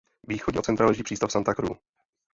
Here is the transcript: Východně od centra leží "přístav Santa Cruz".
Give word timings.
Východně 0.27 0.59
od 0.59 0.65
centra 0.65 0.85
leží 0.85 1.03
"přístav 1.03 1.31
Santa 1.31 1.53
Cruz". 1.55 1.77